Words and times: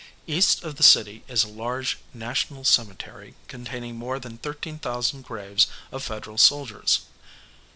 East 0.25 0.63
of 0.63 0.77
the 0.77 0.81
city 0.81 1.23
is 1.27 1.43
a 1.43 1.47
large 1.47 1.99
national 2.11 2.63
cemetery 2.63 3.35
containing 3.47 3.97
more 3.97 4.17
than 4.17 4.39
13,000 4.39 5.21
graves 5.21 5.67
of 5.91 6.01
Federal 6.03 6.39
soldiers. 6.39 7.01